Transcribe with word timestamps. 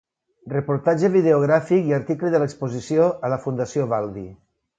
Reportatge 0.51 1.11
videogràfic 1.15 1.91
i 1.91 1.97
article 1.99 2.33
de 2.37 2.41
l'exposició 2.45 3.07
a 3.29 3.33
la 3.37 3.39
Fundació 3.45 3.87
Valvi. 3.95 4.27